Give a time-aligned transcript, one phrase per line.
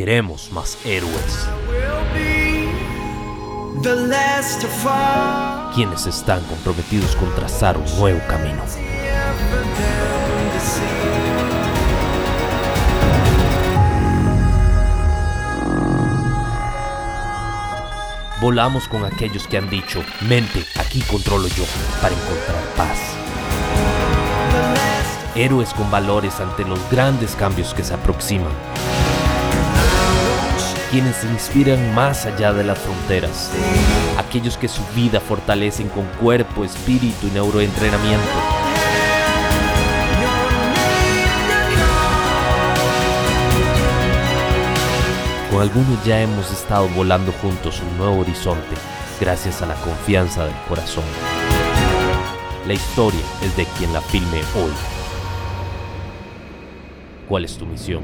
[0.00, 1.46] Queremos más héroes.
[5.74, 8.62] Quienes están comprometidos con trazar un nuevo camino.
[18.40, 21.64] Volamos con aquellos que han dicho, mente, aquí controlo yo,
[22.00, 22.98] para encontrar paz.
[25.34, 29.09] Héroes con valores ante los grandes cambios que se aproximan.
[30.90, 33.52] Quienes se inspiran más allá de las fronteras.
[34.18, 38.26] Aquellos que su vida fortalecen con cuerpo, espíritu y neuroentrenamiento.
[45.50, 48.76] Con algunos ya hemos estado volando juntos un nuevo horizonte
[49.20, 51.04] gracias a la confianza del corazón.
[52.66, 54.72] La historia es de quien la filme hoy.
[57.28, 58.02] ¿Cuál es tu misión?